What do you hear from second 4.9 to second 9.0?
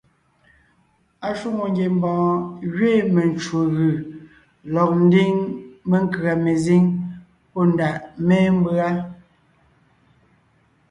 ńdiŋ menkʉ̀a mezíŋ pɔ́ ndàʼ mémbʉa.